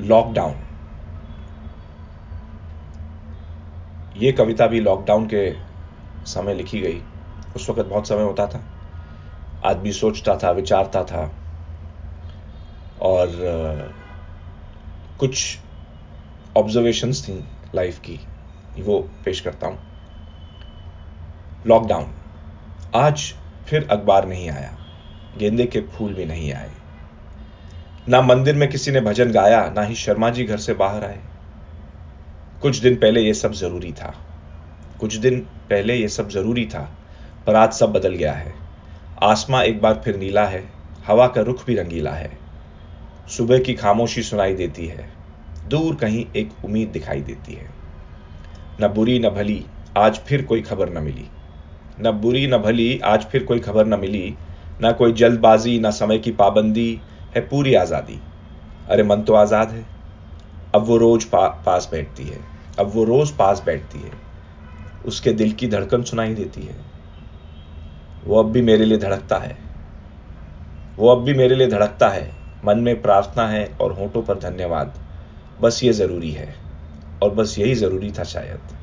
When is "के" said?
5.26-5.56, 25.66-25.80